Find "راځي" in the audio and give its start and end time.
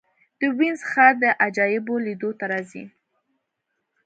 2.51-2.83